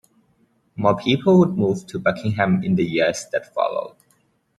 [0.75, 3.97] More people would move to Buckingham in the years that followed.